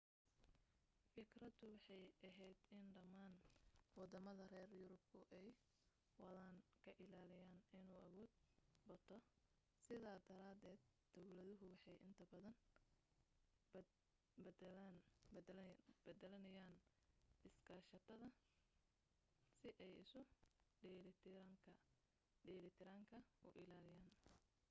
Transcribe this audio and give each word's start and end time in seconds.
fikradu 1.13 1.63
waxay 1.73 2.05
ahayd 2.29 2.57
in 2.77 2.83
dhammaan 2.95 3.35
waddamada 3.97 4.43
reer 4.53 4.69
yurubku 4.81 5.19
ay 5.39 5.47
waddan 6.21 6.55
ka 6.83 6.91
ilaaliyaan 7.03 7.59
inuu 7.79 7.99
awood 8.07 8.31
bato 8.89 9.15
sidaa 9.85 10.19
daraadeed 10.29 10.81
dawladuhu 11.13 11.65
waxay 11.73 11.97
inta 12.07 12.23
badan 12.33 12.55
beddelanayeen 16.13 16.75
iskaashiyada 17.47 18.27
si 19.59 19.69
ay 19.85 19.91
isu 20.03 20.21
dheelitiranka 22.45 23.19
u 23.47 23.49
ilaaliyaan 23.63 24.11